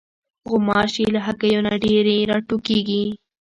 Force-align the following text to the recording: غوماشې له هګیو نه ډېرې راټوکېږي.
غوماشې 0.49 1.05
له 1.13 1.19
هګیو 1.27 1.61
نه 1.67 1.73
ډېرې 1.83 2.15
راټوکېږي. 2.29 3.03